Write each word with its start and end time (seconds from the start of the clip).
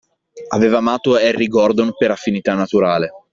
Aveva 0.47 0.79
amato 0.79 1.13
Harry 1.13 1.45
Gordon 1.45 1.93
per 1.95 2.09
affinità 2.09 2.55
naturale. 2.55 3.11